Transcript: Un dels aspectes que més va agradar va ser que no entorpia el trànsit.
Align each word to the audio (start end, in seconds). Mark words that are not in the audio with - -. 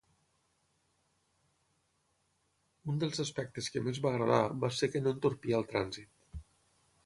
Un 2.93 3.03
dels 3.05 3.23
aspectes 3.27 3.69
que 3.75 3.87
més 3.91 4.03
va 4.09 4.13
agradar 4.15 4.41
va 4.65 4.73
ser 4.81 4.93
que 4.95 5.03
no 5.05 5.17
entorpia 5.17 5.61
el 5.61 5.71
trànsit. 5.75 6.45